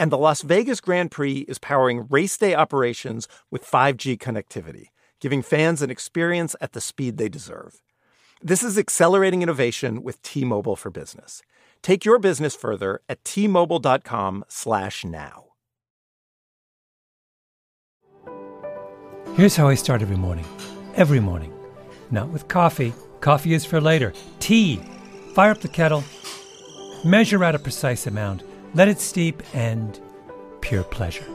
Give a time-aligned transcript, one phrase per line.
[0.00, 4.86] And the Las Vegas Grand Prix is powering race day operations with 5G connectivity,
[5.20, 7.82] giving fans an experience at the speed they deserve.
[8.40, 11.42] This is accelerating innovation with T-Mobile for Business.
[11.82, 15.44] Take your business further at t-mobile.com/now.
[19.34, 20.46] Here's how I start every morning.
[20.94, 21.52] Every morning.
[22.10, 22.94] Not with coffee.
[23.20, 24.14] Coffee is for later.
[24.38, 24.76] Tea.
[25.34, 26.04] Fire up the kettle.
[27.04, 30.00] Measure out a precise amount let it steep and
[30.60, 31.26] pure pleasure.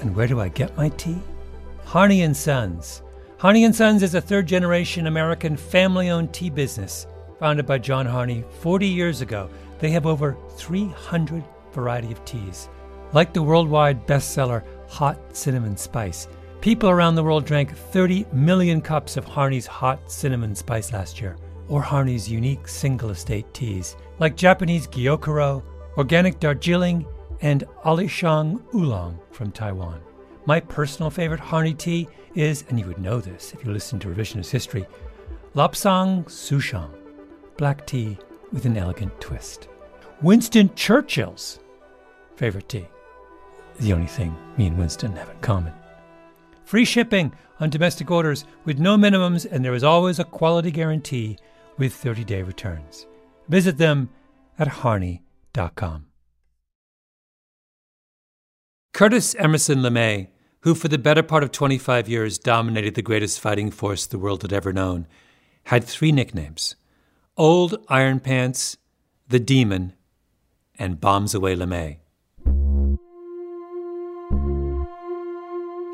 [0.00, 1.18] And where do I get my tea?
[1.84, 3.02] Harney and Sons.
[3.38, 7.06] Harney and Sons is a third generation American family owned tea business
[7.38, 9.50] founded by John Harney 40 years ago.
[9.80, 12.68] They have over 300 variety of teas.
[13.12, 16.28] Like the worldwide bestseller Hot Cinnamon Spice,
[16.60, 21.36] people around the world drank 30 million cups of Harney's Hot Cinnamon Spice last year,
[21.68, 25.62] or Harney's unique single estate teas, like Japanese Gyokuro,
[25.96, 27.06] organic Darjeeling,
[27.42, 30.00] and Alishan Oolong from Taiwan.
[30.46, 34.08] My personal favorite Harney tea is, and you would know this if you listen to
[34.08, 34.86] revisionist history,
[35.54, 36.90] Lapsang Souchong,
[37.56, 38.16] black tea
[38.52, 39.68] with an elegant twist.
[40.22, 41.58] Winston Churchill's
[42.36, 42.86] favorite tea,
[43.80, 45.72] the only thing me and Winston have in common.
[46.64, 51.38] Free shipping on domestic orders with no minimums, and there is always a quality guarantee
[51.76, 53.06] with 30 day returns.
[53.48, 54.08] Visit them
[54.58, 55.31] at Harney.com
[58.94, 60.28] Curtis Emerson LeMay,
[60.60, 64.42] who for the better part of 25 years dominated the greatest fighting force the world
[64.42, 65.06] had ever known,
[65.64, 66.76] had three nicknames
[67.36, 68.76] Old Iron Pants,
[69.28, 69.94] The Demon,
[70.78, 71.98] and Bombs Away LeMay.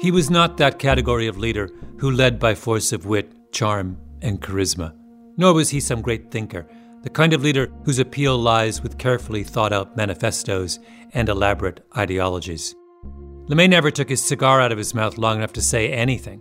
[0.01, 4.41] He was not that category of leader who led by force of wit, charm, and
[4.41, 4.95] charisma,
[5.37, 6.67] nor was he some great thinker
[7.03, 10.79] the kind of leader whose appeal lies with carefully thought out manifestos
[11.13, 12.75] and elaborate ideologies.
[13.49, 16.41] LeMay never took his cigar out of his mouth long enough to say anything.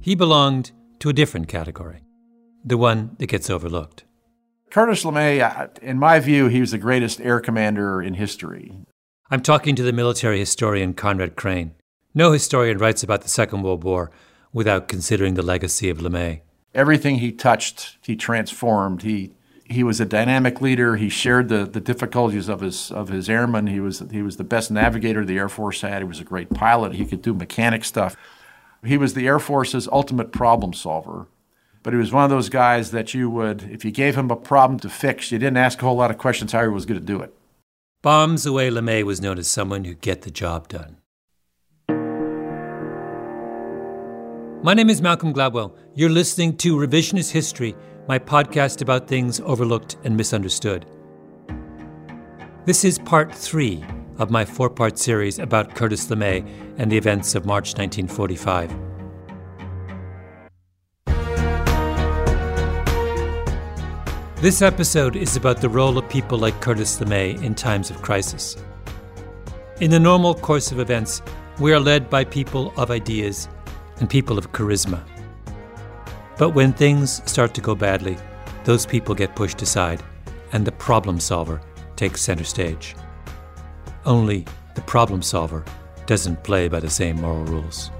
[0.00, 2.02] He belonged to a different category,
[2.64, 4.04] the one that gets overlooked.
[4.70, 8.72] Curtis LeMay, uh, in my view, he was the greatest air commander in history.
[9.30, 11.74] I'm talking to the military historian Conrad Crane.
[12.14, 14.10] No historian writes about the Second World War
[14.52, 16.40] without considering the legacy of LeMay.
[16.74, 19.02] Everything he touched, he transformed.
[19.02, 19.32] He
[19.68, 20.96] he was a dynamic leader.
[20.96, 23.66] He shared the, the difficulties of his of his airmen.
[23.66, 26.02] He was he was the best navigator the Air Force had.
[26.02, 26.94] He was a great pilot.
[26.94, 28.16] He could do mechanic stuff.
[28.84, 31.26] He was the Air Force's ultimate problem solver.
[31.82, 34.36] But he was one of those guys that you would, if you gave him a
[34.36, 36.98] problem to fix, you didn't ask a whole lot of questions how he was going
[36.98, 37.32] to do it.
[38.02, 40.96] Bombs Away LeMay was known as someone who'd get the job done.
[44.64, 45.76] My name is Malcolm Gladwell.
[45.94, 47.76] You're listening to Revisionist History
[48.08, 50.86] my podcast about things overlooked and misunderstood.
[52.64, 53.84] This is part three
[54.18, 56.46] of my four part series about Curtis LeMay
[56.78, 58.72] and the events of March 1945.
[64.40, 68.56] This episode is about the role of people like Curtis LeMay in times of crisis.
[69.80, 71.22] In the normal course of events,
[71.58, 73.48] we are led by people of ideas
[73.96, 75.02] and people of charisma.
[76.38, 78.18] But when things start to go badly,
[78.64, 80.02] those people get pushed aside,
[80.52, 81.62] and the problem solver
[81.96, 82.94] takes center stage.
[84.04, 84.44] Only
[84.74, 85.64] the problem solver
[86.04, 87.90] doesn't play by the same moral rules.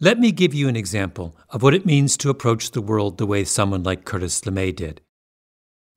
[0.00, 3.26] Let me give you an example of what it means to approach the world the
[3.26, 5.00] way someone like Curtis LeMay did.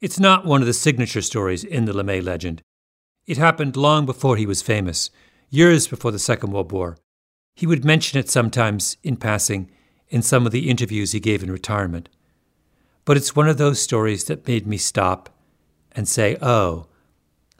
[0.02, 2.62] It's not one of the signature stories in the LeMay legend,
[3.28, 5.12] it happened long before he was famous,
[5.50, 6.98] years before the Second World War.
[7.54, 9.70] He would mention it sometimes in passing
[10.08, 12.08] in some of the interviews he gave in retirement.
[13.04, 15.30] But it's one of those stories that made me stop
[15.92, 16.88] and say, oh,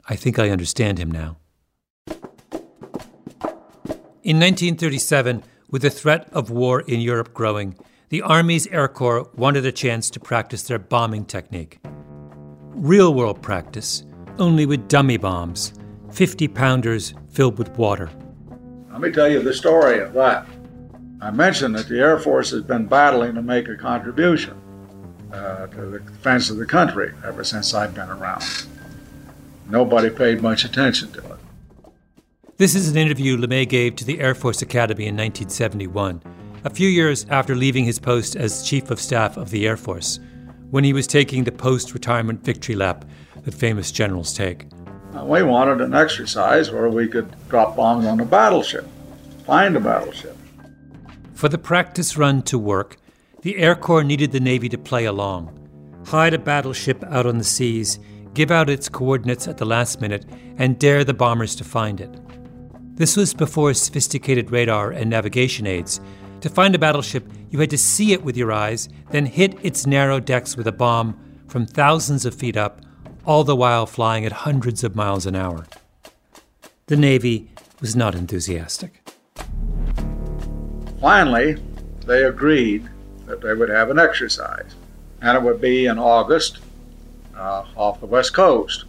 [0.08, 1.36] I think I understand him now.
[4.22, 7.76] In 1937, with the threat of war in Europe growing,
[8.08, 11.78] the Army's Air Corps wanted a chance to practice their bombing technique.
[12.70, 14.04] Real world practice,
[14.38, 15.72] only with dummy bombs,
[16.12, 18.10] 50 pounders filled with water.
[18.90, 20.46] Let me tell you the story of that.
[21.20, 24.60] I mentioned that the Air Force has been battling to make a contribution
[25.32, 28.44] uh, to the defense of the country ever since I've been around.
[29.68, 31.38] Nobody paid much attention to it.
[32.56, 36.22] This is an interview LeMay gave to the Air Force Academy in 1971,
[36.64, 40.18] a few years after leaving his post as Chief of Staff of the Air Force,
[40.70, 43.04] when he was taking the post retirement victory lap
[43.48, 44.66] that famous generals take.
[45.22, 48.86] We wanted an exercise where we could drop bombs on a battleship,
[49.46, 50.36] find a battleship.
[51.32, 52.98] For the practice run to work,
[53.40, 57.44] the Air Corps needed the Navy to play along, hide a battleship out on the
[57.44, 57.98] seas,
[58.34, 60.26] give out its coordinates at the last minute,
[60.58, 62.14] and dare the bombers to find it.
[62.96, 66.02] This was before sophisticated radar and navigation aids.
[66.42, 69.86] To find a battleship, you had to see it with your eyes, then hit its
[69.86, 71.18] narrow decks with a bomb
[71.48, 72.82] from thousands of feet up,
[73.24, 75.66] all the while flying at hundreds of miles an hour.
[76.86, 77.48] The Navy
[77.80, 79.02] was not enthusiastic.
[81.00, 81.56] Finally,
[82.06, 82.88] they agreed
[83.26, 84.74] that they would have an exercise,
[85.20, 86.58] and it would be in August
[87.36, 88.84] uh, off the west coast.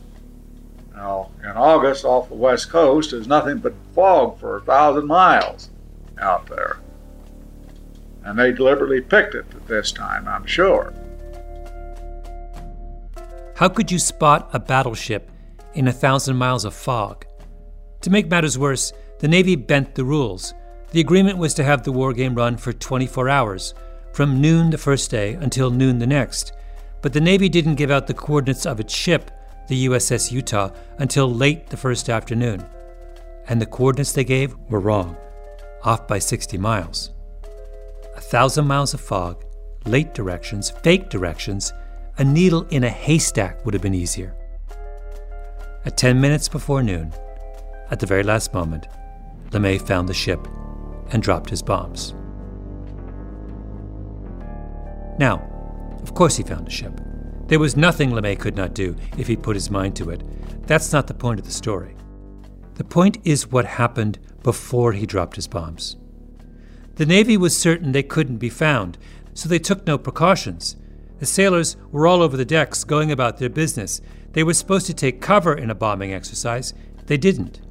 [0.95, 5.69] Now, in August off the west coast is nothing but fog for a thousand miles
[6.19, 6.79] out there.
[8.23, 10.93] And they deliberately picked it at this time, I'm sure.
[13.59, 15.29] How could you spot a battleship
[15.73, 17.25] in a thousand miles of fog?
[18.03, 20.53] To make matters worse, the Navy bent the rules.
[20.91, 23.73] The agreement was to have the war game run for 24 hours,
[24.13, 26.53] from noon the first day until noon the next.
[27.01, 29.29] But the Navy didn't give out the coordinates of its ship,
[29.67, 32.65] the USS Utah, until late the first afternoon.
[33.49, 35.17] And the coordinates they gave were wrong,
[35.83, 37.11] off by 60 miles.
[38.15, 39.43] A thousand miles of fog,
[39.85, 41.73] late directions, fake directions,
[42.19, 44.35] a needle in a haystack would have been easier.
[45.85, 47.13] At 10 minutes before noon,
[47.91, 48.87] at the very last moment,
[49.51, 50.45] LeMay found the ship
[51.11, 52.13] and dropped his bombs.
[55.17, 55.41] Now,
[56.03, 56.99] of course he found a ship.
[57.47, 60.21] There was nothing LeMay could not do if he put his mind to it.
[60.67, 61.95] That's not the point of the story.
[62.75, 65.95] The point is what happened before he dropped his bombs.
[66.95, 68.97] The Navy was certain they couldn't be found,
[69.33, 70.75] so they took no precautions.
[71.19, 74.01] The sailors were all over the decks going about their business.
[74.33, 76.73] They were supposed to take cover in a bombing exercise.
[77.05, 77.61] They didn't.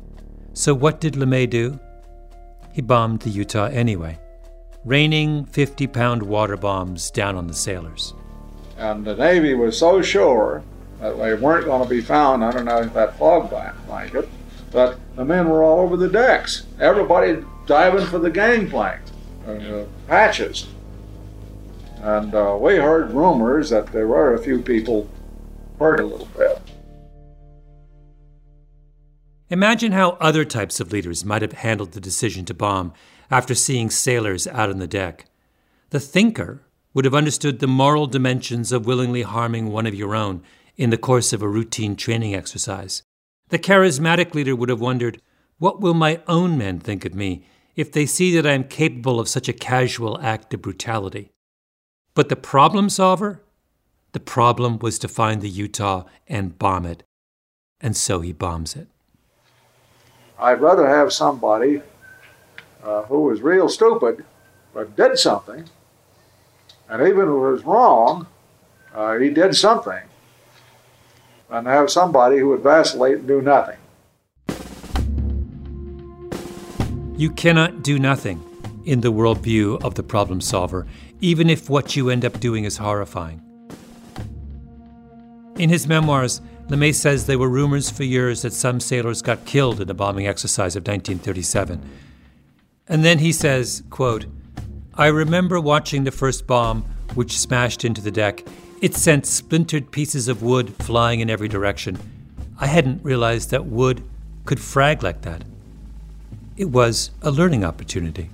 [0.52, 1.78] So what did LeMay do?
[2.72, 4.18] He bombed the Utah anyway
[4.84, 8.14] raining 50 pound water bombs down on the sailors.
[8.78, 10.62] And the Navy was so sure
[11.00, 14.28] that they weren't going to be found underneath that fog blanket
[14.70, 16.64] that the men were all over the decks.
[16.80, 19.00] Everybody diving for the gangplank,
[19.46, 20.66] uh, hatches.
[22.00, 25.08] And uh, we heard rumors that there were a few people
[25.78, 26.60] hurt a little bit.
[29.50, 32.92] Imagine how other types of leaders might have handled the decision to bomb
[33.30, 35.24] after seeing sailors out on the deck.
[35.90, 36.62] The thinker
[36.92, 40.42] would have understood the moral dimensions of willingly harming one of your own
[40.76, 43.02] in the course of a routine training exercise.
[43.48, 45.22] The charismatic leader would have wondered,
[45.58, 47.44] What will my own men think of me
[47.74, 51.30] if they see that I am capable of such a casual act of brutality?
[52.18, 53.42] But the problem solver?
[54.10, 57.04] The problem was to find the Utah and bomb it.
[57.80, 58.88] And so he bombs it.
[60.36, 61.80] I'd rather have somebody
[62.82, 64.24] uh, who was real stupid
[64.74, 65.66] but did something,
[66.88, 68.26] and even if it was wrong,
[68.92, 70.02] uh, he did something,
[71.50, 73.78] and have somebody who would vacillate and do nothing.
[77.16, 78.42] You cannot do nothing
[78.84, 80.86] in the worldview of the problem solver,
[81.20, 83.42] even if what you end up doing is horrifying.
[85.56, 89.80] In his memoirs, LeMay says there were rumors for years that some sailors got killed
[89.80, 91.82] in the bombing exercise of 1937
[92.88, 94.26] and then he says, quote,
[94.94, 96.82] I remember watching the first bomb,
[97.14, 98.44] which smashed into the deck.
[98.80, 101.98] It sent splintered pieces of wood flying in every direction.
[102.58, 104.02] I hadn't realized that wood
[104.44, 105.42] could frag like that.
[106.56, 108.30] It was a learning opportunity.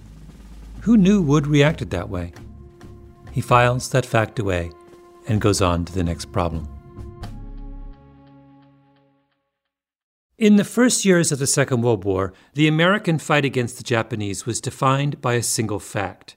[0.83, 2.33] Who knew wood reacted that way?
[3.35, 4.71] He files that fact away
[5.27, 6.69] and goes on to the next problem.
[10.39, 14.47] In the first years of the Second World War, the American fight against the Japanese
[14.47, 16.37] was defined by a single fact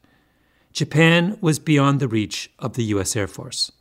[0.74, 3.16] Japan was beyond the reach of the U.S.
[3.16, 3.72] Air Force.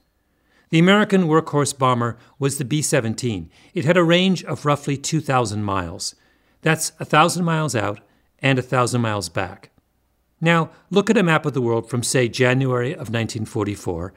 [0.70, 3.50] The American workhorse bomber was the B 17.
[3.74, 6.14] It had a range of roughly 2,000 miles.
[6.62, 8.00] That's 1,000 miles out
[8.40, 9.70] and 1,000 miles back.
[10.40, 14.12] Now, look at a map of the world from, say, January of 1944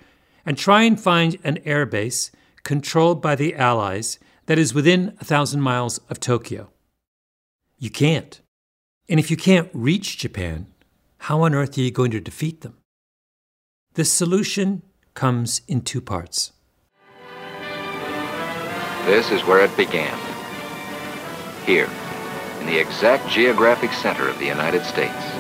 [0.46, 2.32] and try and find an airbase
[2.64, 6.70] controlled by the Allies that is within a 1,000 miles of Tokyo.
[7.78, 8.42] You can't.
[9.08, 10.68] And if you can't reach Japan,
[11.20, 12.78] how on earth are you going to defeat them?
[13.94, 14.84] The solution
[15.14, 16.52] comes in two parts.
[19.06, 20.18] This is where it began.
[21.66, 21.90] Here,
[22.60, 25.38] in the exact geographic center of the United States.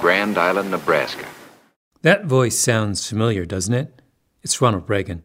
[0.00, 1.26] Grand Island, Nebraska.
[2.02, 4.00] That voice sounds familiar, doesn't it?
[4.42, 5.24] It's Ronald Reagan.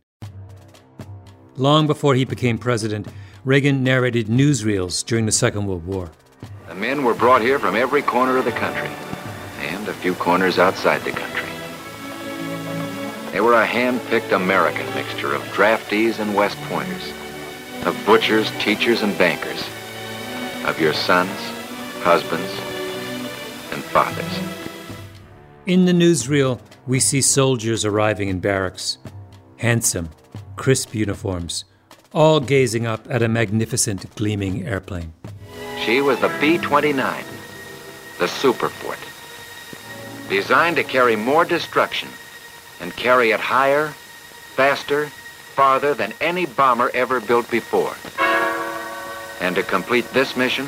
[1.55, 3.07] Long before he became president,
[3.45, 6.09] Reagan narrated newsreels during the Second World War.
[6.67, 8.89] The men were brought here from every corner of the country,
[9.59, 11.49] and a few corners outside the country.
[13.31, 17.13] They were a hand-picked American mixture of draftees and West Pointers,
[17.85, 19.63] of butchers, teachers, and bankers,
[20.65, 21.37] of your sons,
[22.01, 22.51] husbands,
[23.71, 24.52] and fathers.
[25.65, 28.97] In the newsreel, we see soldiers arriving in barracks,
[29.55, 30.09] handsome,
[30.57, 31.63] crisp uniforms,
[32.13, 35.13] all gazing up at a magnificent, gleaming airplane.
[35.85, 37.23] She was the B-29,
[38.19, 38.99] the Superfort,
[40.27, 42.09] designed to carry more destruction
[42.81, 47.95] and carry it higher, faster, farther than any bomber ever built before.
[49.39, 50.67] And to complete this mission,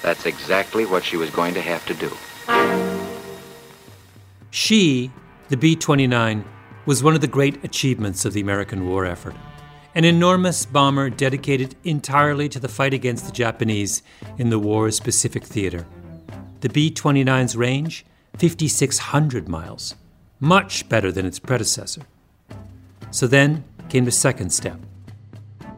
[0.00, 2.81] that's exactly what she was going to have to do.
[4.54, 5.10] She,
[5.48, 6.44] the B 29,
[6.84, 9.34] was one of the great achievements of the American war effort.
[9.94, 14.02] An enormous bomber dedicated entirely to the fight against the Japanese
[14.36, 15.86] in the war's Pacific theater.
[16.60, 18.04] The B 29's range,
[18.36, 19.94] 5,600 miles,
[20.38, 22.02] much better than its predecessor.
[23.10, 24.78] So then came the second step.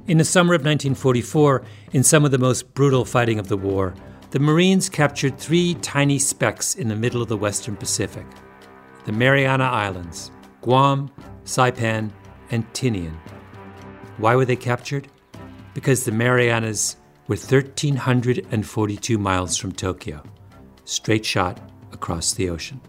[0.09, 1.63] In the summer of 1944,
[1.93, 3.95] in some of the most brutal fighting of the war,
[4.33, 8.27] the Marines captured three tiny specks in the middle of the Western Pacific
[9.05, 10.31] the Mariana Islands,
[10.63, 11.11] Guam,
[11.45, 12.11] Saipan,
[12.51, 13.17] and Tinian.
[14.19, 15.09] Why were they captured?
[15.75, 16.97] Because the Marianas
[17.27, 20.23] were 1,342 miles from Tokyo,
[20.85, 21.61] straight shot
[21.93, 22.81] across the ocean.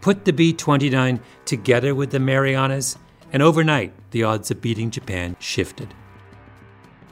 [0.00, 2.98] Put the B 29 together with the Marianas,
[3.32, 5.94] and overnight the odds of beating Japan shifted.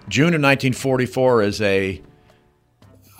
[0.08, 2.02] June of 1944 is a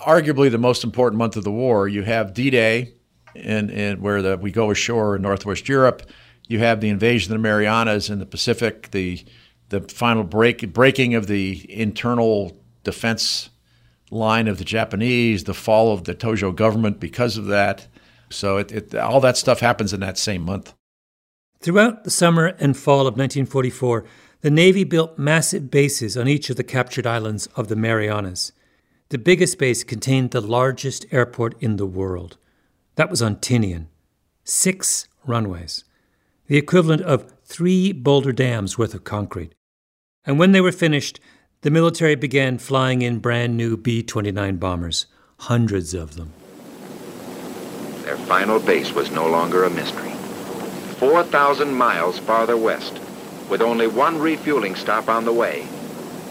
[0.01, 1.87] arguably the most important month of the war.
[1.87, 2.95] You have D-Day,
[3.35, 6.03] and, and where the, we go ashore in Northwest Europe.
[6.49, 9.25] You have the invasion of the Marianas in the Pacific, the
[9.71, 13.51] the final break breaking of the internal defense
[14.11, 17.87] line of the Japanese, the fall of the Tojo government because of that.
[18.31, 20.75] So it, it, all that stuff happens in that same month.
[21.61, 24.05] Throughout the summer and fall of 1944,
[24.41, 28.53] the Navy built massive bases on each of the captured islands of the Marianas.
[29.11, 32.39] The biggest base contained the largest airport in the world.
[33.01, 33.87] That was on Tinian.
[34.45, 35.85] Six runways,
[36.49, 39.55] the equivalent of three Boulder dams worth of concrete.
[40.27, 41.19] And when they were finished,
[41.63, 45.07] the military began flying in brand new B 29 bombers,
[45.39, 46.35] hundreds of them.
[48.03, 50.13] Their final base was no longer a mystery.
[50.99, 53.01] 4,000 miles farther west,
[53.49, 55.67] with only one refueling stop on the way,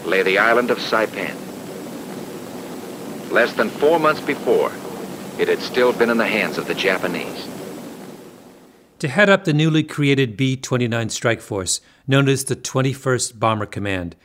[0.04, 1.34] lay the island of Saipan.
[3.32, 4.70] Less than four months before,
[5.40, 7.48] it had still been in the hands of the Japanese.
[8.98, 13.64] To head up the newly created B 29 Strike Force, known as the 21st Bomber
[13.64, 14.16] Command,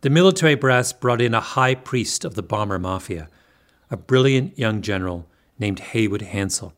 [0.00, 3.28] the military brass brought in a high priest of the bomber mafia,
[3.90, 6.72] a brilliant young general named Haywood Hansell.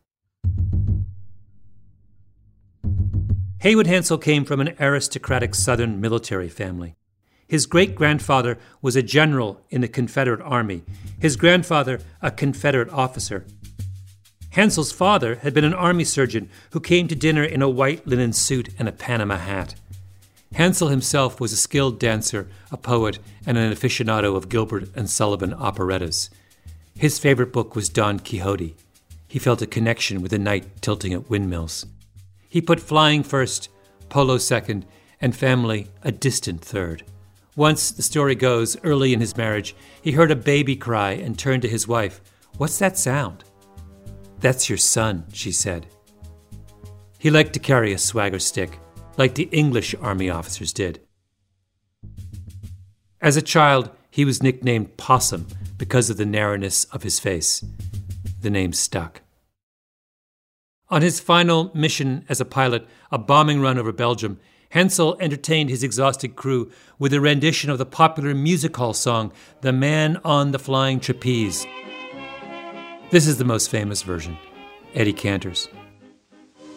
[3.61, 6.97] Haywood Hansell came from an aristocratic Southern military family.
[7.47, 10.83] His great grandfather was a general in the Confederate Army,
[11.21, 13.45] his grandfather, a Confederate officer.
[14.55, 18.33] Hansell's father had been an army surgeon who came to dinner in a white linen
[18.33, 19.75] suit and a Panama hat.
[20.55, 25.53] Hansell himself was a skilled dancer, a poet, and an aficionado of Gilbert and Sullivan
[25.55, 26.31] operettas.
[26.97, 28.77] His favorite book was Don Quixote.
[29.27, 31.85] He felt a connection with a knight tilting at windmills.
[32.49, 33.69] He put flying first,
[34.09, 34.87] polo second,
[35.21, 37.03] and family a distant third.
[37.57, 41.63] Once, the story goes, early in his marriage, he heard a baby cry and turned
[41.63, 42.21] to his wife.
[42.57, 43.43] What's that sound?
[44.45, 45.87] That's your son, she said.
[47.19, 48.79] He liked to carry a swagger stick,
[49.17, 51.01] like the English army officers did.
[53.23, 55.47] As a child, he was nicknamed Possum
[55.79, 57.65] because of the narrowness of his face.
[58.43, 59.23] The name stuck.
[60.91, 64.39] On his final mission as a pilot, a bombing run over Belgium,
[64.75, 69.33] Hansell entertained his exhausted crew with a rendition of the popular music hall song,
[69.63, 71.67] The Man on the Flying Trapeze.
[73.15, 74.37] This is the most famous version,
[74.93, 75.69] Eddie Cantor's.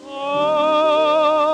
[0.06, 1.48] Oh,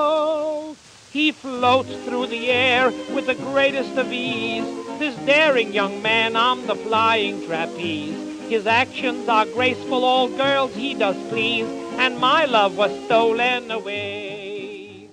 [1.11, 4.63] he floats through the air with the greatest of ease.
[4.99, 8.47] This daring young man on the flying trapeze.
[8.47, 11.65] His actions are graceful, all girls he does please,
[11.97, 15.09] and my love was stolen away.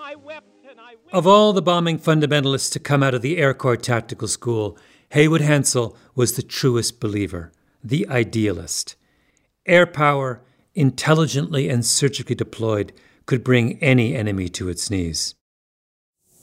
[0.00, 1.14] I wept and I wept.
[1.14, 4.76] Of all the bombing fundamentalists to come out of the Air Corps Tactical School,
[5.10, 7.52] Haywood Hansell was the truest believer,
[7.84, 8.96] the idealist.
[9.66, 10.40] Air power,
[10.74, 12.92] intelligently and surgically deployed,
[13.26, 15.36] could bring any enemy to its knees.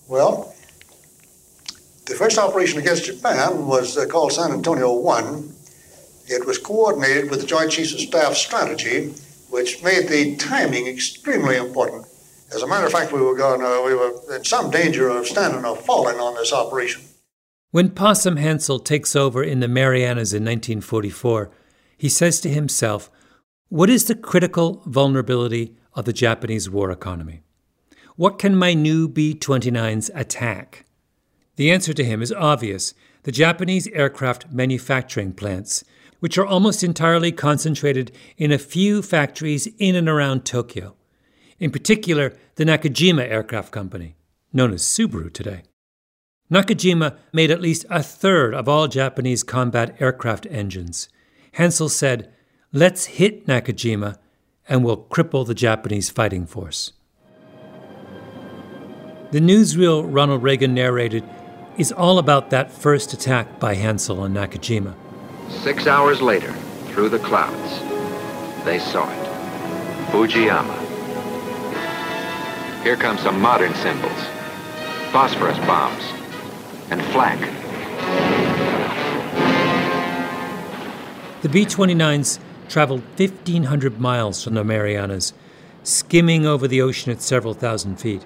[0.07, 0.55] Well,
[2.05, 5.53] the first operation against Japan was uh, called San Antonio 1.
[6.27, 9.13] It was coordinated with the Joint Chiefs of Staff strategy,
[9.49, 12.05] which made the timing extremely important.
[12.55, 15.27] As a matter of fact, we were going, uh, we were in some danger of
[15.27, 17.01] standing or falling on this operation.
[17.71, 21.51] When Possum Hansell takes over in the Marianas in 1944,
[21.99, 23.11] he says to himself,
[23.67, 27.43] What is the critical vulnerability of the Japanese war economy?
[28.15, 30.85] What can my new B 29s attack?
[31.57, 35.83] The answer to him is obvious the Japanese aircraft manufacturing plants,
[36.21, 40.95] which are almost entirely concentrated in a few factories in and around Tokyo.
[41.59, 44.15] In particular, the Nakajima Aircraft Company,
[44.53, 45.63] known as Subaru today.
[46.49, 51.09] Nakajima made at least a third of all Japanese combat aircraft engines.
[51.57, 52.31] Hansell said,
[52.71, 54.17] Let's hit Nakajima
[54.67, 56.93] and we'll cripple the Japanese fighting force.
[59.31, 61.23] The newsreel Ronald Reagan narrated
[61.77, 64.95] is all about that first attack by Hansell on Nakajima.
[65.49, 66.51] Six hours later,
[66.89, 67.79] through the clouds,
[68.65, 69.29] they saw it.
[70.11, 70.75] Fujiyama.
[72.83, 74.19] Here come some modern symbols.
[75.11, 76.03] Phosphorus bombs.
[76.91, 77.39] And flak.
[81.41, 85.31] The B 29s traveled 1,500 miles from the Marianas,
[85.83, 88.25] skimming over the ocean at several thousand feet.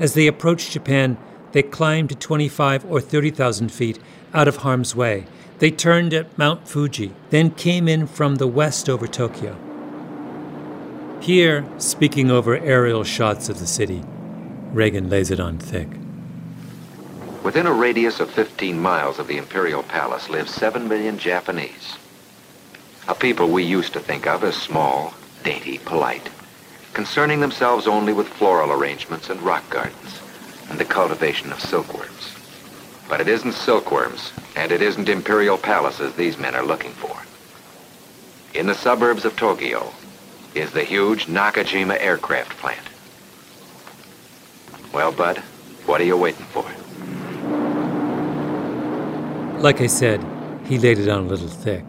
[0.00, 1.16] As they approached Japan,
[1.52, 4.00] they climbed to 25 or 30,000 feet
[4.34, 5.26] out of harm's way.
[5.60, 9.56] They turned at Mount Fuji, then came in from the west over Tokyo.
[11.20, 14.02] Here, speaking over aerial shots of the city,
[14.72, 15.88] Reagan lays it on thick.
[17.44, 21.98] Within a radius of 15 miles of the Imperial Palace live 7 million Japanese.
[23.08, 26.28] A people we used to think of as small, dainty, polite,
[26.92, 30.20] concerning themselves only with floral arrangements and rock gardens
[30.70, 32.34] and the cultivation of silkworms.
[33.08, 37.16] But it isn't silkworms, and it isn't imperial palaces these men are looking for.
[38.56, 39.92] In the suburbs of Tokyo
[40.54, 42.86] is the huge Nakajima aircraft plant.
[44.92, 45.38] Well, Bud,
[45.86, 46.64] what are you waiting for?
[49.60, 50.24] Like I said,
[50.66, 51.84] he laid it on a little thick.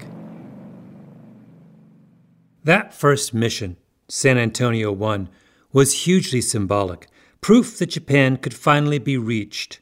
[2.63, 3.75] That first mission,
[4.07, 5.27] San Antonio 1,
[5.73, 7.07] was hugely symbolic,
[7.41, 9.81] proof that Japan could finally be reached.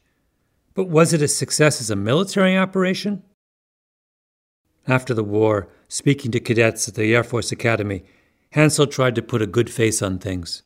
[0.74, 3.22] But was it a success as a military operation?
[4.88, 8.02] After the war, speaking to cadets at the Air Force Academy,
[8.52, 10.64] Hansell tried to put a good face on things.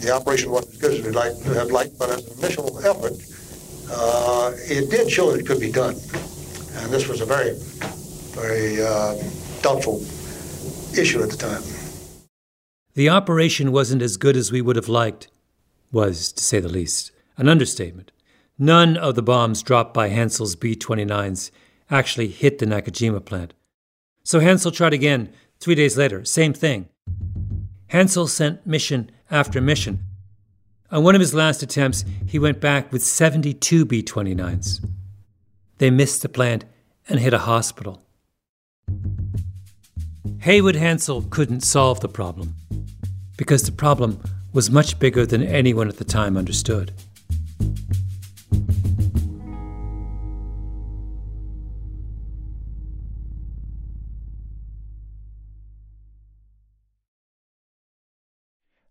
[0.00, 2.76] The operation wasn't as good as we'd like to have liked, but as an initial
[2.80, 3.12] effort,
[3.92, 5.94] uh, it did show that it could be done.
[5.94, 7.54] And this was a very,
[8.34, 9.14] very uh,
[9.62, 10.04] doubtful
[10.98, 11.62] issue at the time.
[12.94, 15.28] The operation wasn't as good as we would have liked,
[15.92, 18.10] was, to say the least, an understatement.
[18.58, 21.50] None of the bombs dropped by Hansell's B 29s
[21.90, 23.52] actually hit the Nakajima plant.
[24.24, 26.88] So Hansell tried again three days later, same thing.
[27.90, 30.02] Hansell sent mission after mission.
[30.90, 34.88] On one of his last attempts, he went back with 72 B 29s.
[35.78, 36.64] They missed the plant
[37.08, 38.05] and hit a hospital.
[40.40, 42.54] Haywood Hansell couldn't solve the problem
[43.36, 44.20] because the problem
[44.52, 46.92] was much bigger than anyone at the time understood.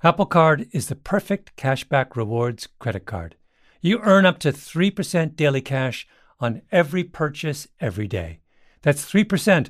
[0.04, 3.36] Apple Card is the perfect cashback rewards credit card.
[3.82, 6.08] You earn up to 3% daily cash
[6.40, 8.42] on every purchase every day.
[8.84, 9.70] That's 3%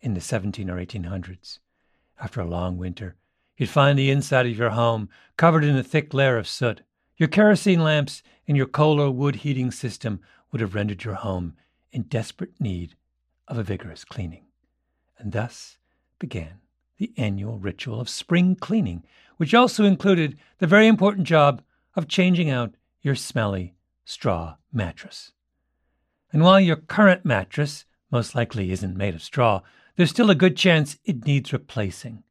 [0.00, 1.58] in the 17 or 1800s.
[2.20, 3.16] After a long winter,
[3.56, 6.82] you'd find the inside of your home covered in a thick layer of soot.
[7.16, 11.54] Your kerosene lamps and your coal or wood heating system would have rendered your home
[11.92, 12.94] in desperate need
[13.48, 14.46] of a vigorous cleaning.
[15.18, 15.78] And thus
[16.18, 16.60] began
[16.98, 19.04] the annual ritual of spring cleaning,
[19.36, 21.62] which also included the very important job
[21.96, 25.32] of changing out your smelly straw mattress.
[26.32, 29.62] And while your current mattress most likely isn't made of straw,
[30.00, 32.22] there's still a good chance it needs replacing.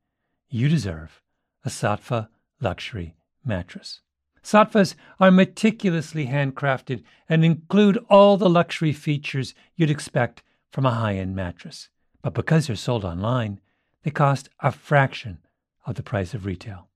[0.49, 1.21] You deserve
[1.63, 2.29] a Saatva
[2.59, 4.01] luxury mattress.
[4.43, 11.17] Saatvas are meticulously handcrafted and include all the luxury features you'd expect from a high
[11.17, 11.89] end mattress.
[12.23, 13.59] But because they're sold online,
[14.01, 15.37] they cost a fraction
[15.85, 16.87] of the price of retail.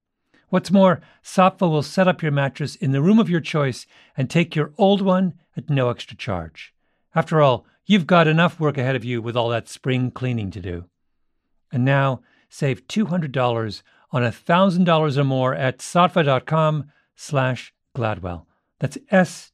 [0.49, 3.85] What's more, Saatva will set up your mattress in the room of your choice
[4.17, 6.73] and take your old one at no extra charge.
[7.13, 10.61] After all, you've got enough work ahead of you with all that spring cleaning to
[10.61, 10.85] do.
[11.71, 18.45] And now, save $200 on $1,000 or more at saatva.com slash Gladwell.
[18.79, 19.51] That's S-A-A-T-V-A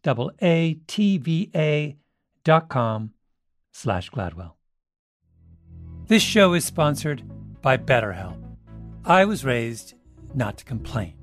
[2.44, 3.14] dot com
[3.72, 4.54] slash Gladwell.
[6.08, 7.22] This show is sponsored
[7.62, 8.38] by BetterHelp.
[9.06, 9.94] I was raised
[10.34, 11.14] not to complain.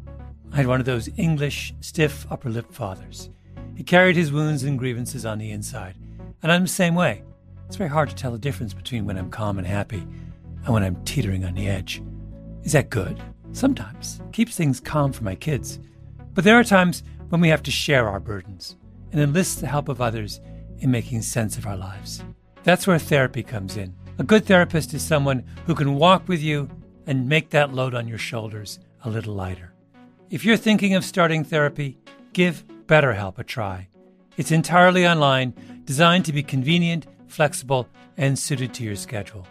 [0.53, 3.31] I had one of those English, stiff upper lip fathers.
[3.75, 5.97] He carried his wounds and grievances on the inside,
[6.43, 7.23] and I'm the same way.
[7.67, 10.07] It's very hard to tell the difference between when I'm calm and happy
[10.65, 12.03] and when I'm teetering on the edge.
[12.63, 13.21] Is that good?
[13.53, 14.21] Sometimes.
[14.33, 15.79] Keeps things calm for my kids.
[16.35, 18.77] But there are times when we have to share our burdens
[19.13, 20.41] and enlist the help of others
[20.79, 22.23] in making sense of our lives.
[22.63, 23.95] That's where therapy comes in.
[24.19, 26.69] A good therapist is someone who can walk with you
[27.07, 29.73] and make that load on your shoulders a little lighter.
[30.31, 31.99] If you're thinking of starting therapy,
[32.33, 33.89] give BetterHelp a try.
[34.37, 39.47] It's entirely online, designed to be convenient, flexible, and suited to your schedule.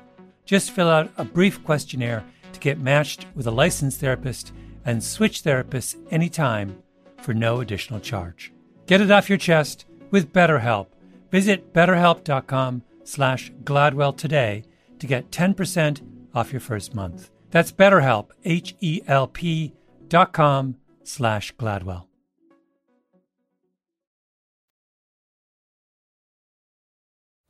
[0.46, 4.54] Just fill out a brief questionnaire to get matched with a licensed therapist
[4.86, 6.82] and switch therapists anytime
[7.22, 8.54] for no additional charge.
[8.86, 10.88] Get it off your chest with BetterHelp.
[11.32, 14.64] Visit betterhelp.com slash Gladwell today
[15.00, 16.02] to get 10%
[16.36, 17.32] off your first month.
[17.50, 19.74] That's BetterHelp, H-E-L-P
[20.08, 22.06] dot com slash Gladwell.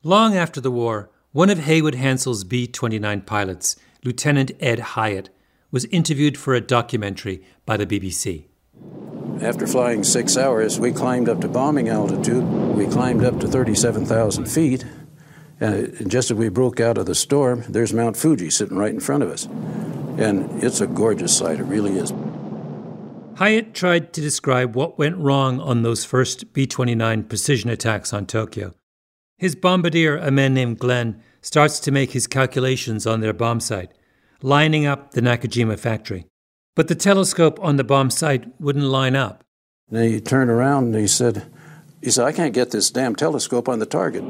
[0.07, 5.31] Long after the war, one of Haywood Hansell's B 29 pilots, Lieutenant Ed Hyatt,
[5.71, 8.45] was interviewed for a documentary by the BBC.
[9.41, 12.43] After flying six hours, we climbed up to bombing altitude.
[12.43, 14.85] We climbed up to 37,000 feet.
[15.59, 18.93] Uh, and just as we broke out of the storm, there's Mount Fuji sitting right
[18.93, 19.45] in front of us.
[20.19, 22.13] And it's a gorgeous sight, it really is.
[23.39, 28.27] Hyatt tried to describe what went wrong on those first B 29 precision attacks on
[28.27, 28.75] Tokyo.
[29.37, 33.89] His bombardier, a man named Glenn, starts to make his calculations on their bombsight,
[34.41, 36.25] lining up the Nakajima factory.
[36.75, 39.43] But the telescope on the bombsight wouldn't line up.
[39.91, 41.51] And he turned around and he said,
[42.01, 44.23] he said, I can't get this damn telescope on the target.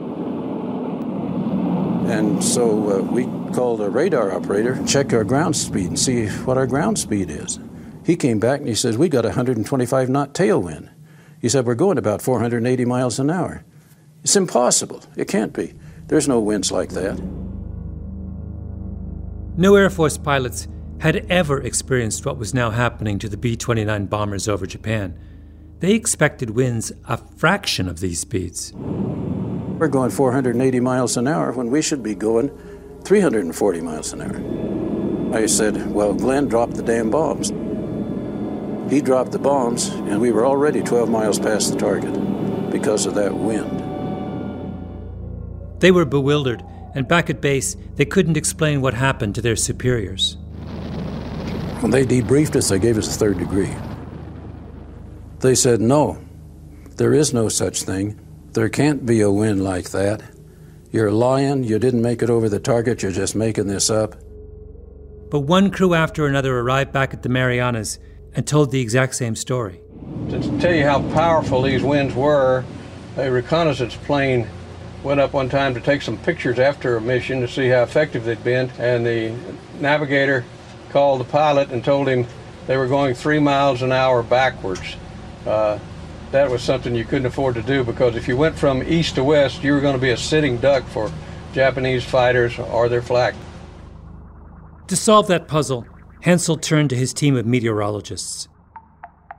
[2.09, 6.57] And so uh, we called a radar operator, check our ground speed and see what
[6.57, 7.59] our ground speed is.
[8.05, 10.89] He came back and he says, We got a 125 knot tailwind.
[11.41, 13.65] He said, We're going about 480 miles an hour.
[14.25, 15.03] It's impossible.
[15.15, 15.75] It can't be.
[16.07, 17.21] There's no winds like that.
[19.55, 20.67] No Air Force pilots
[20.99, 25.15] had ever experienced what was now happening to the B 29 bombers over Japan.
[25.79, 28.73] They expected winds a fraction of these speeds.
[28.73, 32.49] We're going 480 miles an hour when we should be going
[33.03, 35.37] 340 miles an hour.
[35.37, 37.49] I said, Well, Glenn dropped the damn bombs.
[38.91, 43.13] He dropped the bombs, and we were already 12 miles past the target because of
[43.13, 43.74] that wind.
[45.85, 46.63] They were bewildered,
[46.95, 50.35] and back at base, they couldn't explain what happened to their superiors.
[51.81, 53.69] When they debriefed us, they gave us a third degree.
[55.41, 56.17] They said, No,
[56.95, 58.19] there is no such thing.
[58.53, 60.23] There can't be a wind like that.
[60.89, 61.63] You're lying.
[61.63, 63.03] You didn't make it over the target.
[63.03, 64.15] You're just making this up.
[65.29, 67.99] But one crew after another arrived back at the Marianas
[68.33, 69.81] and told the exact same story.
[70.31, 72.65] To tell you how powerful these winds were,
[73.17, 74.47] a reconnaissance plane
[75.05, 78.25] went up one time to take some pictures after a mission to see how effective
[78.25, 79.31] they'd been, and the
[79.79, 80.43] navigator
[80.89, 82.25] called the pilot and told him
[82.65, 84.95] they were going three miles an hour backwards.
[85.45, 85.77] Uh,
[86.31, 89.23] that was something you couldn't afford to do because if you went from east to
[89.23, 91.11] west, you were going to be a sitting duck for
[91.53, 93.35] Japanese fighters or their flak.
[94.87, 95.85] To solve that puzzle,
[96.23, 98.47] Hansell turned to his team of meteorologists.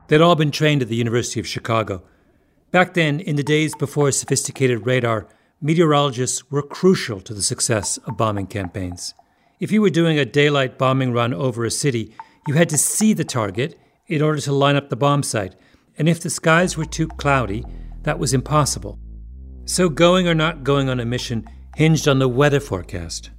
[0.06, 2.04] They'd all been trained at the University of Chicago.
[2.70, 5.26] Back then, in the days before sophisticated radar,
[5.60, 9.14] meteorologists were crucial to the success of bombing campaigns.
[9.58, 12.14] If you were doing a daylight bombing run over a city,
[12.46, 15.54] you had to see the target in order to line up the bombsight,
[15.98, 17.64] and if the skies were too cloudy,
[18.02, 18.98] that was impossible.
[19.64, 23.30] So going or not going on a mission hinged on the weather forecast.